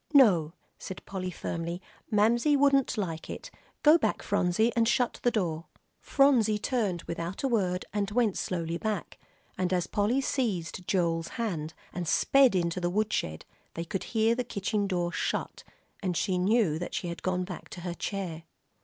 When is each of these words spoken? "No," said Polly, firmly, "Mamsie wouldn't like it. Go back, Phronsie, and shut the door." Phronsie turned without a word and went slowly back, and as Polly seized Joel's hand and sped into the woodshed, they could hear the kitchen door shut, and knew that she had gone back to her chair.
"No," 0.15 0.53
said 0.79 1.05
Polly, 1.05 1.29
firmly, 1.29 1.79
"Mamsie 2.09 2.57
wouldn't 2.57 2.97
like 2.97 3.29
it. 3.29 3.51
Go 3.83 3.99
back, 3.99 4.23
Phronsie, 4.23 4.73
and 4.75 4.87
shut 4.87 5.19
the 5.21 5.29
door." 5.29 5.65
Phronsie 5.99 6.57
turned 6.57 7.03
without 7.03 7.43
a 7.43 7.47
word 7.47 7.85
and 7.93 8.09
went 8.09 8.35
slowly 8.35 8.79
back, 8.79 9.19
and 9.59 9.71
as 9.71 9.85
Polly 9.85 10.19
seized 10.19 10.87
Joel's 10.87 11.27
hand 11.37 11.75
and 11.93 12.07
sped 12.07 12.55
into 12.55 12.79
the 12.81 12.89
woodshed, 12.89 13.45
they 13.75 13.85
could 13.85 14.05
hear 14.05 14.33
the 14.33 14.43
kitchen 14.43 14.87
door 14.87 15.11
shut, 15.11 15.63
and 16.01 16.17
knew 16.29 16.79
that 16.79 16.95
she 16.95 17.07
had 17.07 17.21
gone 17.21 17.43
back 17.43 17.69
to 17.69 17.81
her 17.81 17.93
chair. 17.93 18.45